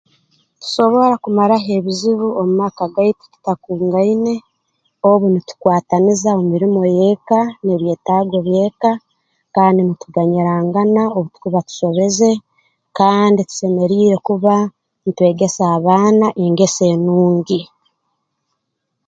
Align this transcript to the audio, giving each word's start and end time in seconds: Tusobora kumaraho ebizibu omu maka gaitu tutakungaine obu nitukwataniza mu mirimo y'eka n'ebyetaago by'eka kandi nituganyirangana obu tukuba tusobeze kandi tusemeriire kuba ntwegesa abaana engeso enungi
Tusobora 0.61 1.15
kumaraho 1.23 1.69
ebizibu 1.79 2.27
omu 2.39 2.53
maka 2.61 2.83
gaitu 2.95 3.23
tutakungaine 3.33 4.33
obu 5.09 5.25
nitukwataniza 5.29 6.29
mu 6.37 6.43
mirimo 6.53 6.81
y'eka 6.97 7.39
n'ebyetaago 7.63 8.37
by'eka 8.47 8.91
kandi 9.55 9.79
nituganyirangana 9.83 11.03
obu 11.15 11.27
tukuba 11.33 11.59
tusobeze 11.67 12.29
kandi 12.97 13.39
tusemeriire 13.49 14.15
kuba 14.27 14.55
ntwegesa 15.07 15.63
abaana 15.77 16.27
engeso 16.43 16.83
enungi 16.93 17.59